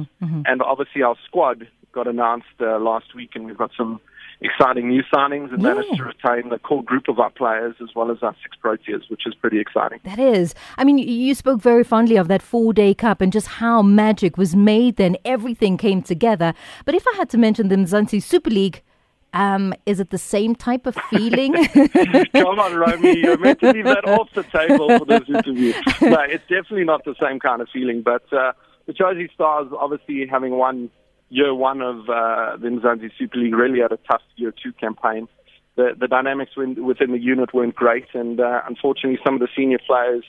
and 0.46 0.62
obviously 0.62 1.02
our 1.02 1.16
squad 1.26 1.66
got 1.92 2.06
announced 2.06 2.46
uh, 2.60 2.78
last 2.78 3.14
week, 3.14 3.30
and 3.34 3.46
we've 3.46 3.56
got 3.56 3.70
some 3.76 4.00
exciting 4.40 4.88
new 4.88 5.02
signings 5.12 5.52
and 5.52 5.62
managed 5.62 5.96
to 5.96 6.04
retain 6.04 6.48
the 6.50 6.58
core 6.58 6.84
group 6.84 7.08
of 7.08 7.18
our 7.18 7.30
players 7.30 7.74
as 7.82 7.88
well 7.96 8.10
as 8.10 8.18
our 8.22 8.34
six 8.42 8.56
Proteas, 8.62 9.08
which 9.10 9.26
is 9.26 9.34
pretty 9.34 9.58
exciting. 9.60 9.98
That 10.04 10.18
is. 10.18 10.54
I 10.76 10.84
mean, 10.84 10.98
you- 10.98 11.34
spoke 11.34 11.60
very 11.60 11.84
fondly 11.84 12.16
of 12.16 12.28
that 12.28 12.42
four 12.42 12.72
day 12.72 12.94
cup 12.94 13.20
and 13.20 13.32
just 13.32 13.46
how 13.46 13.80
magic 13.82 14.36
was 14.36 14.54
made 14.56 14.96
then. 14.96 15.16
Everything 15.24 15.76
came 15.76 16.02
together. 16.02 16.52
But 16.84 16.94
if 16.94 17.04
I 17.06 17.16
had 17.16 17.28
to 17.30 17.38
mention 17.38 17.68
the 17.68 17.76
Mzansi 17.76 18.22
Super 18.22 18.50
League, 18.50 18.82
um, 19.34 19.74
is 19.86 20.00
it 20.00 20.10
the 20.10 20.18
same 20.18 20.54
type 20.54 20.86
of 20.86 20.96
feeling? 21.10 21.52
Come 22.32 22.58
on, 22.58 22.74
Romy, 22.74 23.18
you're 23.18 23.38
meant 23.38 23.60
to 23.60 23.72
leave 23.72 23.84
that 23.84 24.04
off 24.08 24.28
the 24.34 24.42
table 24.44 24.98
for 24.98 25.04
this 25.04 25.28
interview. 25.28 25.72
No, 26.00 26.20
it's 26.22 26.42
definitely 26.48 26.84
not 26.84 27.04
the 27.04 27.14
same 27.20 27.38
kind 27.38 27.60
of 27.60 27.68
feeling. 27.72 28.02
But 28.02 28.24
uh, 28.32 28.52
the 28.86 28.94
Jozi 28.94 29.30
Stars, 29.32 29.68
obviously 29.78 30.26
having 30.26 30.52
won 30.56 30.90
year 31.30 31.54
one 31.54 31.80
of 31.80 32.08
uh, 32.08 32.56
the 32.56 32.68
Mzansi 32.68 33.10
Super 33.18 33.38
League, 33.38 33.54
really 33.54 33.80
had 33.80 33.92
a 33.92 33.98
tough 34.10 34.22
year 34.36 34.52
two 34.52 34.72
campaign. 34.72 35.28
The, 35.76 35.92
the 35.98 36.08
dynamics 36.08 36.56
within 36.56 36.84
within 36.84 37.12
the 37.12 37.20
unit 37.20 37.54
weren't 37.54 37.74
great, 37.74 38.06
and 38.14 38.40
uh, 38.40 38.62
unfortunately, 38.66 39.20
some 39.24 39.34
of 39.34 39.40
the 39.40 39.48
senior 39.56 39.78
players 39.86 40.24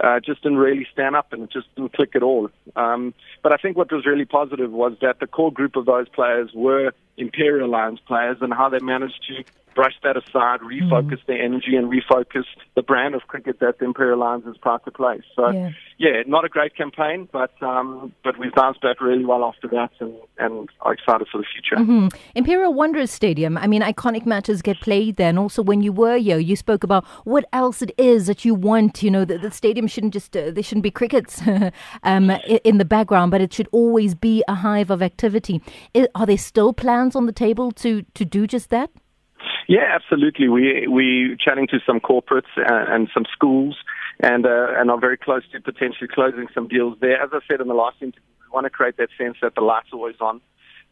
uh, 0.00 0.20
just 0.20 0.42
didn't 0.42 0.58
really 0.58 0.86
stand 0.92 1.16
up 1.16 1.32
and 1.32 1.42
it 1.44 1.52
just 1.52 1.72
didn't 1.74 1.92
click 1.92 2.14
at 2.14 2.22
all. 2.22 2.48
Um, 2.76 3.14
but 3.42 3.52
I 3.52 3.56
think 3.56 3.76
what 3.76 3.92
was 3.92 4.06
really 4.06 4.24
positive 4.24 4.70
was 4.70 4.92
that 5.00 5.20
the 5.20 5.26
core 5.26 5.52
group 5.52 5.76
of 5.76 5.86
those 5.86 6.08
players 6.08 6.50
were 6.54 6.92
Imperial 7.16 7.68
Lions 7.68 8.00
players 8.06 8.38
and 8.40 8.52
how 8.52 8.68
they 8.68 8.78
managed 8.78 9.26
to 9.28 9.44
brush 9.78 9.94
that 10.02 10.16
aside, 10.16 10.58
refocus 10.74 11.20
their 11.28 11.40
energy, 11.40 11.76
and 11.76 11.86
refocus 11.88 12.46
the 12.74 12.82
brand 12.82 13.14
of 13.14 13.22
cricket 13.28 13.60
that 13.60 13.78
the 13.78 13.84
Imperial 13.84 14.18
Lions 14.18 14.44
is 14.44 14.56
proud 14.56 14.80
to 14.86 14.90
play. 14.90 15.20
So, 15.36 15.50
Yeah. 15.50 15.70
yeah, 15.98 16.16
not 16.26 16.44
a 16.44 16.48
great 16.48 16.74
campaign, 16.76 17.28
but 17.38 17.52
um, 17.62 18.12
but 18.24 18.36
we've 18.40 18.56
bounced 18.62 18.80
back 18.80 19.00
really 19.00 19.24
well 19.24 19.44
after 19.44 19.68
that, 19.68 19.90
and, 20.00 20.14
and 20.44 20.68
are 20.80 20.94
excited 20.94 21.28
for 21.30 21.38
the 21.38 21.46
future. 21.54 21.76
Hmm. 21.80 22.08
Imperial 22.34 22.74
Wanderers 22.74 23.12
Stadium. 23.12 23.56
I 23.56 23.68
mean, 23.68 23.82
iconic 23.82 24.26
matches 24.26 24.62
get 24.62 24.80
played 24.80 25.14
there. 25.14 25.28
And 25.28 25.38
also, 25.38 25.62
when 25.62 25.80
you 25.86 25.92
were 25.92 26.18
here, 26.18 26.38
you 26.38 26.56
spoke 26.56 26.82
about 26.82 27.04
what 27.34 27.44
else 27.52 27.80
it 27.80 27.92
is 27.96 28.26
that 28.26 28.44
you 28.44 28.54
want. 28.56 29.00
You 29.04 29.12
know, 29.12 29.24
the, 29.24 29.38
the 29.38 29.52
stadium 29.52 29.86
shouldn't 29.86 30.12
just, 30.12 30.36
uh, 30.36 30.50
there 30.50 30.64
shouldn't 30.68 30.82
be 30.90 30.90
crickets 30.90 31.40
um, 32.02 32.30
in 32.70 32.78
the 32.78 32.84
background, 32.96 33.30
but 33.30 33.40
it 33.40 33.52
should 33.52 33.68
always 33.70 34.16
be 34.16 34.42
a 34.48 34.56
hive 34.56 34.90
of 34.90 35.02
activity. 35.02 35.62
Are 36.16 36.26
there 36.26 36.36
still 36.52 36.72
plans 36.72 37.14
on 37.14 37.26
the 37.26 37.36
table 37.46 37.70
to, 37.82 38.02
to 38.18 38.24
do 38.24 38.48
just 38.48 38.70
that? 38.70 38.90
Yeah, 39.68 39.84
absolutely. 39.94 40.48
We 40.48 40.86
we 40.88 41.36
chatting 41.38 41.66
to 41.68 41.78
some 41.86 42.00
corporates 42.00 42.52
and, 42.56 42.92
and 42.92 43.08
some 43.12 43.24
schools, 43.32 43.76
and 44.20 44.46
uh, 44.46 44.68
and 44.76 44.90
are 44.90 45.00
very 45.00 45.16
close 45.16 45.42
to 45.52 45.60
potentially 45.60 46.08
closing 46.12 46.46
some 46.54 46.68
deals 46.68 46.96
there. 47.00 47.22
As 47.22 47.30
I 47.32 47.40
said 47.48 47.60
in 47.60 47.68
the 47.68 47.74
last 47.74 47.96
interview, 48.00 48.22
we 48.40 48.50
want 48.52 48.64
to 48.64 48.70
create 48.70 48.96
that 48.96 49.10
sense 49.18 49.36
that 49.42 49.54
the 49.54 49.60
lights 49.60 49.88
always 49.92 50.16
on, 50.20 50.40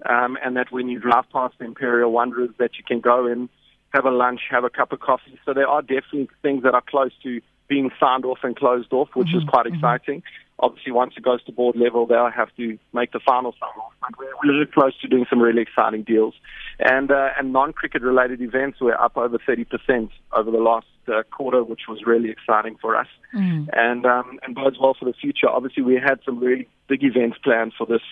um, 0.08 0.36
and 0.44 0.56
that 0.56 0.70
when 0.70 0.88
you 0.88 0.98
drive 0.98 1.24
past 1.32 1.54
the 1.58 1.64
Imperial 1.64 2.12
Wanderers, 2.12 2.50
that 2.58 2.76
you 2.76 2.84
can 2.86 3.00
go 3.00 3.26
and 3.26 3.48
have 3.94 4.04
a 4.04 4.10
lunch, 4.10 4.40
have 4.50 4.64
a 4.64 4.70
cup 4.70 4.92
of 4.92 5.00
coffee. 5.00 5.38
So 5.44 5.54
there 5.54 5.68
are 5.68 5.80
definitely 5.80 6.28
things 6.42 6.62
that 6.64 6.74
are 6.74 6.82
close 6.86 7.12
to 7.22 7.40
being 7.68 7.90
signed 7.98 8.24
off 8.24 8.38
and 8.42 8.54
closed 8.54 8.92
off, 8.92 9.08
which 9.14 9.34
is 9.34 9.42
quite 9.48 9.66
exciting. 9.66 10.22
Obviously, 10.58 10.92
once 10.92 11.12
it 11.16 11.22
goes 11.22 11.42
to 11.44 11.52
board 11.52 11.76
level, 11.76 12.06
they'll 12.06 12.30
have 12.30 12.48
to 12.56 12.78
make 12.94 13.12
the 13.12 13.20
final 13.20 13.52
sign 13.52 13.68
off. 13.78 13.92
But 14.00 14.18
we're, 14.18 14.32
we're 14.42 14.52
really 14.54 14.66
close 14.66 14.98
to 15.00 15.08
doing 15.08 15.26
some 15.28 15.40
really 15.40 15.60
exciting 15.60 16.02
deals. 16.02 16.34
And, 16.78 17.10
uh, 17.10 17.30
and 17.38 17.52
non-cricket 17.52 18.00
related 18.02 18.40
events 18.40 18.80
were 18.80 18.98
up 18.98 19.16
over 19.16 19.38
30% 19.38 20.08
over 20.32 20.50
the 20.50 20.58
last 20.58 20.86
uh, 21.08 21.22
quarter, 21.30 21.62
which 21.62 21.82
was 21.88 22.06
really 22.06 22.30
exciting 22.30 22.76
for 22.80 22.96
us. 22.96 23.08
Mm. 23.34 23.68
And, 23.74 24.06
um, 24.06 24.38
and 24.42 24.54
bodes 24.54 24.78
well 24.80 24.96
for 24.98 25.04
the 25.04 25.12
future. 25.12 25.48
Obviously, 25.48 25.82
we 25.82 25.94
had 25.94 26.20
some 26.24 26.38
really 26.38 26.68
big 26.88 27.04
events 27.04 27.36
planned 27.44 27.74
for 27.76 27.86
this 27.86 28.02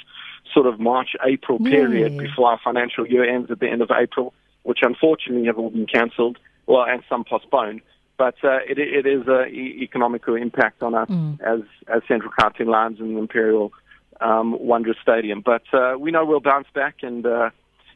sort 0.53 0.67
of 0.67 0.79
March, 0.79 1.17
April 1.27 1.59
period 1.59 2.13
yeah. 2.13 2.19
before 2.19 2.51
our 2.51 2.61
financial 2.63 3.07
year 3.07 3.25
ends 3.25 3.51
at 3.51 3.61
the 3.61 3.69
end 3.69 3.81
of 3.81 3.91
April, 3.91 4.35
which 4.65 4.81
unfortunately 4.83 5.47
have 5.47 5.59
all 5.59 5.71
been 5.71 5.87
cancelled, 5.87 6.39
well, 6.67 6.85
and 6.87 7.03
some 7.09 7.25
postponed 7.25 7.81
but 8.17 8.37
uh, 8.45 8.59
it, 8.69 8.79
it 8.79 9.07
is 9.07 9.23
an 9.27 9.49
e- 9.53 9.79
economical 9.83 10.35
impact 10.35 10.83
on 10.83 10.95
us 10.95 11.09
mm. 11.09 11.41
as 11.41 11.61
as 11.89 12.03
Central 12.07 12.33
Gauteng 12.39 12.67
Lions 12.67 13.01
and 13.01 13.17
the 13.17 13.19
Imperial 13.19 13.73
um, 14.21 14.57
Wanderers 14.59 14.97
Stadium. 15.03 15.43
But 15.45 15.63
uh, 15.73 15.97
we 15.99 16.11
know 16.11 16.25
we'll 16.25 16.41
bounce 16.41 16.69
back, 16.75 16.97
and 17.03 17.27
uh, 17.27 17.51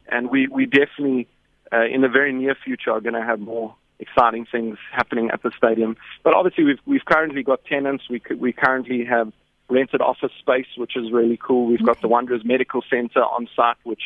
and 0.09 0.31
we 0.31 0.49
we 0.49 0.67
definitely 0.67 1.29
uh, 1.73 1.85
in 1.85 2.01
the 2.01 2.09
very 2.09 2.33
near 2.33 2.55
future 2.55 2.91
are 2.91 3.01
going 3.01 3.15
to 3.15 3.23
have 3.23 3.41
more 3.41 3.75
exciting 4.01 4.47
things 4.51 4.79
happening 4.93 5.31
at 5.33 5.43
the 5.43 5.51
stadium. 5.57 5.97
But 6.25 6.35
obviously, 6.35 6.65
we've 6.65 6.81
we've 6.87 7.05
currently 7.05 7.43
got 7.43 7.65
tenants. 7.65 8.05
We 8.11 8.21
we 8.37 8.53
currently 8.53 9.05
have 9.05 9.33
rented 9.71 10.01
office 10.01 10.33
space, 10.39 10.67
which 10.77 10.97
is 10.97 11.13
really 11.13 11.39
cool. 11.41 11.67
We've 11.67 11.81
okay. 11.81 11.87
got 11.87 12.01
the 12.01 12.09
Wanderers 12.09 12.45
Medical 12.45 12.83
Center 12.91 13.21
on 13.21 13.49
site, 13.55 13.77
which 13.85 14.03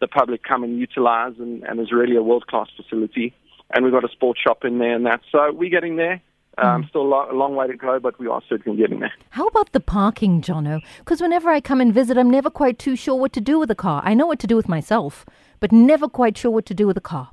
the 0.00 0.08
public 0.08 0.42
come 0.42 0.64
and 0.64 0.78
utilize, 0.80 1.34
and, 1.38 1.62
and 1.62 1.78
is 1.78 1.92
really 1.92 2.16
a 2.16 2.22
world 2.22 2.46
class 2.48 2.68
facility 2.76 3.34
and 3.72 3.84
we've 3.84 3.92
got 3.92 4.04
a 4.04 4.12
sports 4.12 4.40
shop 4.40 4.64
in 4.64 4.78
there 4.78 4.94
and 4.94 5.06
that. 5.06 5.20
So 5.30 5.52
we're 5.52 5.70
getting 5.70 5.96
there. 5.96 6.20
Um, 6.58 6.82
mm. 6.82 6.88
Still 6.90 7.02
a, 7.02 7.08
lo- 7.08 7.28
a, 7.30 7.34
long 7.34 7.56
way 7.56 7.66
to 7.66 7.76
go, 7.76 7.98
but 7.98 8.18
we 8.18 8.26
are 8.26 8.42
certainly 8.46 8.76
getting 8.78 9.00
there. 9.00 9.12
How 9.30 9.46
about 9.46 9.72
the 9.72 9.80
parking, 9.80 10.42
Jono? 10.42 10.80
Because 10.98 11.22
whenever 11.22 11.48
I 11.48 11.62
come 11.62 11.80
and 11.80 11.94
visit, 11.94 12.18
I'm 12.18 12.30
never 12.30 12.50
quite 12.50 12.78
too 12.78 12.94
sure 12.94 13.14
what 13.14 13.32
to 13.32 13.40
do 13.40 13.58
with 13.58 13.68
the 13.68 13.74
car. 13.74 14.02
I 14.04 14.12
know 14.12 14.26
what 14.26 14.38
to 14.40 14.46
do 14.46 14.54
with 14.54 14.68
myself, 14.68 15.24
but 15.60 15.72
never 15.72 16.08
quite 16.08 16.36
sure 16.36 16.50
what 16.50 16.66
to 16.66 16.74
do 16.74 16.86
with 16.86 16.96
the 16.96 17.00
car. 17.00 17.30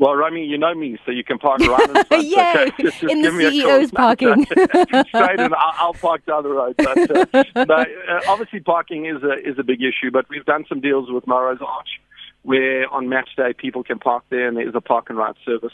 Well, 0.00 0.14
Romy, 0.14 0.46
you 0.46 0.56
know 0.56 0.74
me, 0.74 0.98
so 1.04 1.12
you 1.12 1.22
can 1.22 1.38
park 1.38 1.60
right 1.60 1.88
in 1.88 2.04
front. 2.04 2.24
yeah, 2.26 2.54
okay? 2.56 2.72
just, 2.80 3.00
just 3.00 3.12
in 3.12 3.20
the 3.20 3.28
CEO's 3.28 3.90
parking. 3.92 4.46
Straight 4.46 5.38
in, 5.38 5.52
I'll, 5.52 5.74
I'll, 5.76 5.92
park 5.92 6.24
down 6.24 6.42
the 6.42 6.48
road. 6.48 6.74
But, 6.78 7.34
uh, 7.34 7.44
but 7.54 7.70
uh, 8.08 8.20
obviously, 8.26 8.60
parking 8.60 9.04
is 9.04 9.22
a 9.22 9.34
is 9.46 9.58
a 9.58 9.62
big 9.62 9.82
issue. 9.82 10.10
But 10.10 10.26
we've 10.30 10.46
done 10.46 10.64
some 10.70 10.80
deals 10.80 11.10
with 11.10 11.26
Melrose 11.26 11.58
Arch 11.60 12.00
where 12.42 12.88
on 12.88 13.08
match 13.08 13.30
day 13.36 13.52
people 13.56 13.82
can 13.82 13.98
park 13.98 14.24
there 14.30 14.48
and 14.48 14.56
there 14.56 14.68
is 14.68 14.74
a 14.74 14.80
park 14.80 15.06
and 15.08 15.18
ride 15.18 15.34
service. 15.44 15.72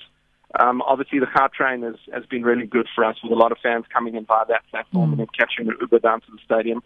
Um, 0.58 0.80
obviously, 0.82 1.18
the 1.18 1.26
Gautrain 1.26 1.82
has, 1.82 1.96
has 2.12 2.24
been 2.26 2.42
really 2.42 2.66
good 2.66 2.86
for 2.94 3.04
us 3.04 3.16
with 3.22 3.32
a 3.32 3.34
lot 3.34 3.52
of 3.52 3.58
fans 3.62 3.84
coming 3.92 4.14
in 4.14 4.24
via 4.24 4.46
that 4.48 4.62
platform 4.70 5.10
mm. 5.10 5.12
and 5.12 5.20
then 5.20 5.26
catching 5.36 5.68
an 5.68 5.76
Uber 5.80 5.98
down 5.98 6.20
to 6.22 6.26
the 6.30 6.38
stadium. 6.44 6.82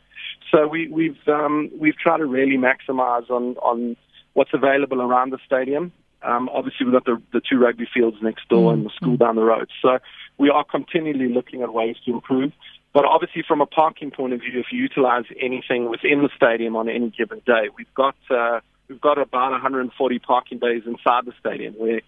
So 0.50 0.66
we, 0.66 0.88
we've 0.88 1.28
um, 1.28 1.70
we've 1.78 1.96
tried 1.96 2.18
to 2.18 2.26
really 2.26 2.56
maximise 2.56 3.30
on 3.30 3.56
on 3.58 3.96
what's 4.32 4.50
available 4.54 5.00
around 5.02 5.30
the 5.30 5.38
stadium. 5.44 5.92
Um, 6.22 6.49
obviously, 6.52 6.87
we've 6.87 6.94
got 6.94 7.04
the, 7.04 7.22
the 7.32 7.40
two 7.40 7.58
rugby 7.58 7.87
fields 7.92 8.16
next 8.22 8.49
door 8.49 8.70
mm. 8.70 8.75
and 8.75 8.87
the 8.87 8.90
school 8.90 9.16
down 9.16 9.37
the 9.37 9.42
road. 9.42 9.68
So 9.82 9.99
we 10.38 10.50
are 10.50 10.64
continually 10.64 11.28
looking 11.28 11.62
at 11.62 11.72
ways 11.72 11.96
to 12.06 12.12
improve. 12.12 12.52
But 12.92 13.04
obviously, 13.04 13.44
from 13.46 13.60
a 13.60 13.66
parking 13.66 14.10
point 14.10 14.32
of 14.32 14.40
view, 14.40 14.58
if 14.58 14.66
you 14.72 14.82
utilise 14.82 15.26
anything 15.40 15.88
within 15.88 16.22
the 16.22 16.30
stadium 16.34 16.75
on 16.75 16.88
any 16.88 17.10
given 17.10 17.40
day, 17.46 17.68
we've 17.76 17.94
got 17.94 18.16
uh, 18.30 18.60
we've 18.90 19.00
got 19.00 19.16
about 19.16 19.52
140 19.52 20.18
parking 20.18 20.59
bays 20.59 20.82
inside 20.85 21.25
the 21.25 21.32
stadium 21.38 21.73
where 21.75 22.00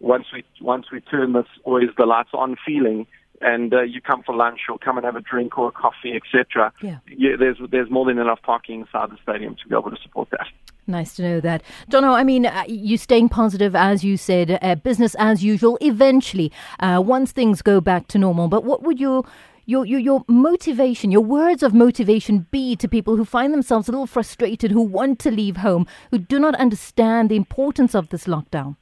once 0.00 0.24
we 0.32 0.42
once 0.60 0.86
we 0.90 1.00
turn 1.00 1.34
this 1.34 1.46
always 1.64 1.90
the 1.98 2.06
lights 2.06 2.30
on 2.32 2.56
feeling 2.66 3.06
and 3.42 3.72
uh, 3.72 3.82
you 3.82 4.00
come 4.00 4.22
for 4.22 4.34
lunch 4.34 4.60
or 4.68 4.78
come 4.78 4.96
and 4.98 5.04
have 5.04 5.16
a 5.16 5.20
drink 5.20 5.56
or 5.56 5.68
a 5.68 5.72
coffee, 5.72 6.14
etc. 6.14 6.72
Yeah. 6.82 6.98
yeah, 7.06 7.36
there's 7.38 7.58
there's 7.70 7.90
more 7.90 8.06
than 8.06 8.18
enough 8.18 8.40
parking 8.42 8.80
inside 8.80 9.10
the 9.10 9.18
stadium 9.22 9.56
to 9.62 9.68
be 9.68 9.74
able 9.74 9.90
to 9.90 10.02
support 10.02 10.28
that. 10.30 10.46
Nice 10.86 11.14
to 11.16 11.22
know 11.22 11.40
that. 11.40 11.62
Jono, 11.90 12.14
I 12.14 12.24
mean, 12.24 12.46
uh, 12.46 12.64
you 12.66 12.96
staying 12.96 13.28
positive, 13.28 13.76
as 13.76 14.02
you 14.02 14.16
said, 14.16 14.58
uh, 14.60 14.74
business 14.74 15.14
as 15.18 15.44
usual, 15.44 15.78
eventually, 15.80 16.50
uh, 16.80 17.00
once 17.04 17.32
things 17.32 17.62
go 17.62 17.80
back 17.80 18.08
to 18.08 18.18
normal. 18.18 18.48
But 18.48 18.64
what 18.64 18.82
would 18.82 18.98
your 18.98 19.24
your, 19.70 19.86
your, 19.86 20.00
your 20.00 20.24
motivation, 20.28 21.10
your 21.10 21.22
words 21.22 21.62
of 21.62 21.72
motivation 21.72 22.46
be 22.50 22.74
to 22.76 22.88
people 22.88 23.16
who 23.16 23.24
find 23.24 23.54
themselves 23.54 23.88
a 23.88 23.92
little 23.92 24.06
frustrated, 24.06 24.72
who 24.72 24.82
want 24.82 25.18
to 25.20 25.30
leave 25.30 25.58
home, 25.58 25.86
who 26.10 26.18
do 26.18 26.38
not 26.38 26.54
understand 26.56 27.30
the 27.30 27.36
importance 27.36 27.94
of 27.94 28.08
this 28.08 28.24
lockdown? 28.24 28.76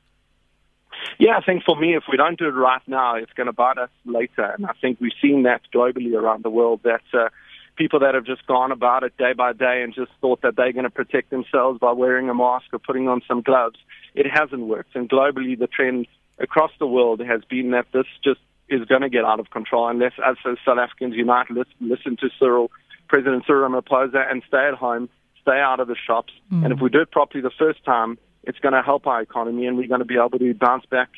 Yeah, 1.19 1.37
I 1.37 1.43
think 1.43 1.63
for 1.65 1.77
me, 1.77 1.95
if 1.95 2.05
we 2.11 2.17
don't 2.17 2.39
do 2.39 2.47
it 2.47 2.53
right 2.53 2.83
now, 2.87 3.17
it's 3.17 3.33
going 3.35 3.47
to 3.47 3.53
bite 3.53 3.79
us 3.79 3.91
later. 4.05 4.55
And 4.57 4.67
I 4.67 4.73
think 4.81 4.99
we've 5.01 5.13
seen 5.21 5.43
that 5.45 5.61
globally 5.75 6.15
around 6.15 6.43
the 6.43 6.51
world 6.51 6.81
that 6.85 7.03
uh, 7.13 7.29
people 7.77 8.01
that 8.01 8.15
have 8.15 8.25
just 8.25 8.47
gone 8.47 8.73
about 8.73 9.05
it 9.05 9.17
day 9.17 9.33
by 9.33 9.53
day 9.53 9.83
and 9.83 9.95
just 9.95 10.11
thought 10.21 10.43
that 10.43 10.57
they're 10.57 10.73
going 10.73 10.85
to 10.85 10.91
protect 10.91 11.31
themselves 11.31 11.79
by 11.79 11.93
wearing 11.93 12.29
a 12.31 12.35
mask 12.35 12.67
or 12.73 12.79
putting 12.79 13.09
on 13.09 13.21
some 13.29 13.43
gloves, 13.43 13.79
it 14.15 14.27
hasn't 14.27 14.63
worked. 14.63 14.97
And 14.97 15.09
globally, 15.09 15.59
the 15.59 15.69
trend 15.69 16.07
across 16.39 16.71
the 16.79 16.87
world 16.87 17.21
has 17.21 17.43
been 17.49 17.73
that 17.73 17.87
this 17.93 18.07
just 18.25 18.41
is 18.69 18.85
going 18.87 19.03
to 19.03 19.09
get 19.09 19.25
out 19.25 19.41
of 19.41 19.51
control 19.51 19.89
unless 19.89 20.13
us 20.25 20.37
as 20.49 20.59
South 20.65 20.79
Africans 20.79 21.15
unite, 21.15 21.47
listen 21.51 22.17
to 22.17 22.29
Cyril, 22.39 22.71
President 23.09 23.45
Cyril 23.47 23.69
Ramaphosa, 23.69 24.31
and 24.31 24.43
stay 24.47 24.69
at 24.69 24.75
home, 24.75 25.09
stay 25.41 25.59
out 25.59 25.81
of 25.81 25.89
the 25.89 25.97
shops. 25.97 26.33
Mm. 26.53 26.65
And 26.65 26.73
if 26.73 26.81
we 26.81 26.91
do 26.91 27.01
it 27.01 27.11
properly 27.11 27.43
the 27.43 27.51
first 27.59 27.85
time, 27.85 28.19
it's 28.45 28.59
going 28.59 28.75
to 28.75 28.83
help 28.83 29.07
our 29.07 29.21
economy, 29.21 29.67
and 29.67 29.77
we're 29.77 29.89
going 29.89 30.01
to 30.01 30.07
be 30.07 30.17
able 30.17 30.39
to 30.39 30.55
bounce 30.55 30.87
back 30.87 31.09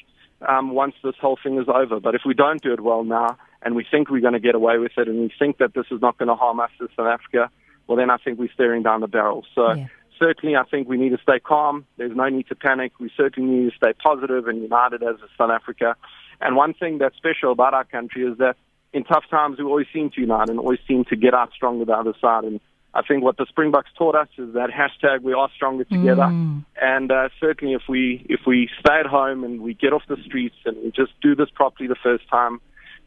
um, 0.48 0.70
once 0.70 0.94
this 1.04 1.14
whole 1.20 1.38
thing 1.42 1.58
is 1.58 1.66
over. 1.68 2.00
But 2.00 2.14
if 2.14 2.22
we 2.24 2.34
don't 2.34 2.62
do 2.62 2.72
it 2.72 2.80
well 2.80 3.04
now, 3.04 3.36
and 3.62 3.74
we 3.74 3.84
think 3.88 4.10
we're 4.10 4.20
going 4.20 4.32
to 4.32 4.40
get 4.40 4.54
away 4.54 4.78
with 4.78 4.92
it, 4.96 5.08
and 5.08 5.20
we 5.20 5.32
think 5.38 5.58
that 5.58 5.74
this 5.74 5.86
is 5.90 6.00
not 6.00 6.18
going 6.18 6.28
to 6.28 6.34
harm 6.34 6.60
us 6.60 6.70
as 6.82 6.88
South 6.96 7.06
Africa, 7.06 7.50
well, 7.86 7.96
then 7.96 8.10
I 8.10 8.16
think 8.16 8.38
we're 8.38 8.52
staring 8.52 8.82
down 8.82 9.00
the 9.00 9.08
barrel. 9.08 9.44
So. 9.54 9.72
Yeah 9.72 9.86
certainly 10.20 10.54
I 10.54 10.64
think 10.64 10.88
we 10.88 10.98
need 10.98 11.10
to 11.10 11.18
stay 11.22 11.40
calm. 11.40 11.86
There's 11.96 12.14
no 12.14 12.28
need 12.28 12.46
to 12.48 12.54
panic. 12.54 12.92
We 13.00 13.10
certainly 13.16 13.50
need 13.50 13.70
to 13.70 13.76
stay 13.76 13.92
positive 13.94 14.46
and 14.46 14.62
united 14.62 15.02
as 15.02 15.16
a 15.16 15.28
South 15.36 15.50
Africa. 15.50 15.96
And 16.40 16.56
one 16.56 16.74
thing 16.74 16.98
that's 16.98 17.16
special 17.16 17.52
about 17.52 17.74
our 17.74 17.84
country 17.84 18.24
is 18.24 18.38
that 18.38 18.56
in 18.92 19.04
tough 19.04 19.24
times 19.30 19.58
we 19.58 19.64
always 19.64 19.86
seem 19.92 20.10
to 20.10 20.20
unite 20.20 20.48
and 20.48 20.58
always 20.58 20.80
seem 20.88 21.04
to 21.06 21.16
get 21.16 21.34
out 21.34 21.52
stronger 21.54 21.84
the 21.84 21.92
other 21.92 22.14
side. 22.20 22.44
And 22.44 22.60
I 22.92 23.02
think 23.02 23.22
what 23.22 23.36
the 23.36 23.46
Springboks 23.48 23.90
taught 23.96 24.16
us 24.16 24.28
is 24.36 24.54
that 24.54 24.70
hashtag 24.70 25.22
we 25.22 25.32
are 25.32 25.48
stronger 25.54 25.84
together. 25.84 26.22
Mm. 26.22 26.64
And 26.80 27.12
uh, 27.12 27.28
certainly 27.38 27.74
if 27.74 27.82
we 27.88 28.26
if 28.28 28.40
we 28.46 28.68
stay 28.80 28.98
at 29.00 29.06
home 29.06 29.44
and 29.44 29.60
we 29.60 29.74
get 29.74 29.92
off 29.92 30.02
the 30.08 30.16
streets 30.24 30.56
and 30.64 30.76
we 30.78 30.90
just 30.90 31.12
do 31.20 31.36
this 31.36 31.48
properly 31.54 31.88
the 31.88 31.96
first 32.02 32.28
time, 32.28 32.60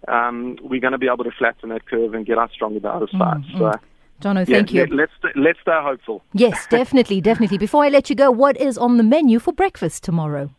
um, 0.08 0.58
we're 0.62 0.80
going 0.80 0.94
to 0.94 0.98
be 0.98 1.08
able 1.08 1.26
to 1.26 1.32
flatten 1.32 1.70
that 1.70 1.86
curve 1.86 2.14
and 2.14 2.26
get 2.26 2.38
out 2.38 2.52
stronger 2.52 2.80
the 2.80 2.90
other 2.90 3.08
side. 3.12 3.44
Mm. 3.44 3.58
So. 3.58 3.72
Jono, 4.22 4.48
thank 4.48 4.72
yeah, 4.72 4.86
you. 4.86 4.96
Let, 4.96 5.10
us 5.10 5.34
let's 5.36 5.60
stay 5.60 5.72
hopeful. 5.74 6.24
Yes, 6.34 6.66
definitely, 6.68 7.20
definitely. 7.20 7.58
Before 7.58 7.84
I 7.84 7.90
let 7.90 8.10
you 8.10 8.16
go, 8.16 8.32
what 8.32 8.56
is 8.56 8.78
on 8.78 8.96
the 8.96 9.04
menu 9.04 9.40
for 9.40 9.52
breakfast 9.52 10.04
tomorrow? 10.04 10.52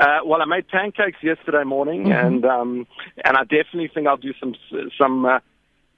Uh, 0.00 0.20
well, 0.24 0.40
I 0.40 0.46
made 0.46 0.66
pancakes 0.66 1.18
yesterday 1.22 1.62
morning, 1.62 2.04
mm-hmm. 2.04 2.26
and 2.26 2.44
um, 2.46 2.86
and 3.22 3.36
I 3.36 3.42
definitely 3.42 3.90
think 3.92 4.06
I'll 4.06 4.16
do 4.16 4.32
some 4.40 4.54
some 4.96 5.26
uh, 5.26 5.40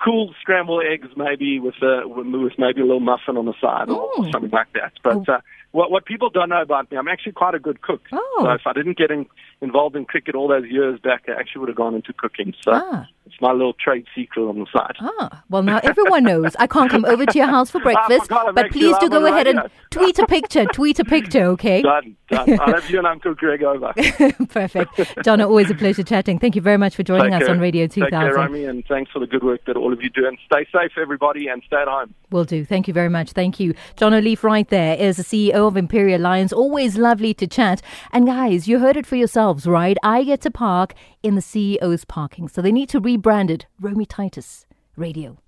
cool 0.04 0.34
scrambled 0.40 0.82
eggs, 0.84 1.06
maybe 1.16 1.60
with 1.60 1.76
a 1.82 2.02
with 2.06 2.52
maybe 2.58 2.80
a 2.80 2.84
little 2.84 3.00
muffin 3.00 3.36
on 3.36 3.46
the 3.46 3.54
side 3.60 3.90
or, 3.90 4.02
or 4.02 4.24
mm. 4.24 4.32
something 4.32 4.50
like 4.50 4.72
that. 4.74 4.92
But 5.04 5.28
oh. 5.28 5.34
uh, 5.34 5.40
what 5.70 5.92
what 5.92 6.04
people 6.04 6.30
don't 6.30 6.48
know 6.48 6.62
about 6.62 6.90
me, 6.90 6.96
I'm 6.96 7.06
actually 7.06 7.32
quite 7.32 7.54
a 7.54 7.60
good 7.60 7.80
cook. 7.80 8.02
Oh. 8.10 8.38
So 8.40 8.50
if 8.50 8.62
I 8.66 8.72
didn't 8.72 8.98
get 8.98 9.12
in, 9.12 9.26
involved 9.62 9.96
in 9.96 10.04
cricket 10.04 10.34
all 10.34 10.48
those 10.48 10.66
years 10.66 11.00
back, 11.00 11.24
I 11.28 11.32
actually 11.32 11.60
would 11.60 11.68
have 11.68 11.76
gone 11.76 11.94
into 11.94 12.12
cooking. 12.12 12.52
So 12.62 12.72
ah. 12.74 13.06
it's 13.24 13.40
my 13.40 13.52
little 13.52 13.72
trade 13.72 14.04
secret 14.14 14.42
on 14.42 14.58
the 14.58 14.66
side. 14.72 14.96
Ah, 15.00 15.42
well 15.48 15.62
now 15.62 15.80
everyone 15.82 16.24
knows. 16.24 16.54
I 16.58 16.66
can't 16.66 16.90
come 16.90 17.04
over 17.04 17.24
to 17.24 17.38
your 17.38 17.46
house 17.46 17.70
for 17.70 17.80
breakfast, 17.88 18.28
but 18.28 18.70
please 18.70 18.96
do 18.98 19.08
go 19.08 19.24
ahead 19.24 19.46
and 19.46 19.70
tweet 19.90 20.18
a 20.18 20.26
picture. 20.26 20.66
tweet 20.66 20.98
a 20.98 21.04
picture, 21.04 21.44
okay? 21.44 21.80
Done, 21.80 22.16
done. 22.28 22.60
I'll 22.60 22.74
have 22.74 22.90
you 22.90 22.98
and 22.98 23.06
Uncle 23.06 23.34
Greg 23.34 23.62
over. 23.62 23.92
Perfect, 24.48 25.00
John. 25.24 25.40
Always 25.40 25.70
a 25.70 25.74
pleasure 25.74 26.02
chatting. 26.02 26.38
Thank 26.38 26.56
you 26.56 26.62
very 26.62 26.78
much 26.78 26.96
for 26.96 27.04
joining 27.04 27.30
Take 27.30 27.42
us 27.42 27.46
care. 27.46 27.54
on 27.54 27.60
Radio 27.60 27.86
2000. 27.86 28.10
Take 28.10 28.10
care, 28.10 28.34
Romy, 28.34 28.64
and 28.64 28.84
thanks 28.86 29.12
for 29.12 29.20
the 29.20 29.26
good 29.26 29.44
work 29.44 29.64
that 29.66 29.76
all 29.76 29.92
of 29.92 30.02
you 30.02 30.10
do. 30.10 30.26
And 30.26 30.38
stay 30.44 30.66
safe, 30.72 30.92
everybody, 31.00 31.46
and 31.46 31.62
stay 31.66 31.76
at 31.76 31.88
home. 31.88 32.14
Will 32.30 32.44
do. 32.44 32.64
Thank 32.64 32.88
you 32.88 32.94
very 32.94 33.08
much. 33.08 33.32
Thank 33.32 33.60
you, 33.60 33.74
Jono 33.96 34.22
Leaf-Wright 34.22 34.68
there 34.68 34.96
is 34.96 35.18
the 35.18 35.22
CEO 35.22 35.68
of 35.68 35.76
Imperial 35.76 36.20
Lions. 36.20 36.52
Always 36.52 36.96
lovely 36.96 37.34
to 37.34 37.46
chat. 37.46 37.82
And 38.12 38.26
guys, 38.26 38.66
you 38.66 38.78
heard 38.80 38.96
it 38.96 39.06
for 39.06 39.16
yourselves, 39.52 39.66
right? 39.66 39.96
I 40.02 40.24
get 40.24 40.40
to 40.42 40.50
park 40.50 40.94
in 41.22 41.34
the 41.34 41.40
CEO's 41.40 42.04
parking. 42.04 42.48
So 42.48 42.62
they 42.62 42.72
need 42.72 42.88
to 42.90 43.00
rebrand 43.00 43.50
it 43.50 43.66
Romy 43.80 44.06
Titus 44.06 44.66
Radio. 44.96 45.41